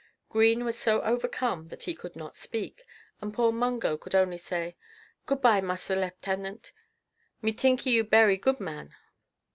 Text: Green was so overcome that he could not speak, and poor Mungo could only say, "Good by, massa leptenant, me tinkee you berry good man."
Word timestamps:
Green 0.29 0.65
was 0.65 0.79
so 0.79 1.01
overcome 1.03 1.67
that 1.67 1.83
he 1.83 1.93
could 1.93 2.15
not 2.15 2.35
speak, 2.35 2.85
and 3.21 3.31
poor 3.31 3.51
Mungo 3.51 3.97
could 3.97 4.15
only 4.15 4.39
say, 4.39 4.75
"Good 5.27 5.43
by, 5.43 5.61
massa 5.61 5.95
leptenant, 5.95 6.71
me 7.43 7.53
tinkee 7.53 7.91
you 7.91 8.03
berry 8.03 8.37
good 8.37 8.59
man." 8.59 8.95